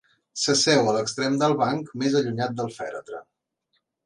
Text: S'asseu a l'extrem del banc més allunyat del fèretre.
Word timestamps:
S'asseu 0.43 0.87
a 0.93 0.95
l'extrem 0.95 1.37
del 1.43 1.53
banc 1.59 1.93
més 2.05 2.19
allunyat 2.21 2.57
del 2.63 2.73
fèretre. 2.79 3.23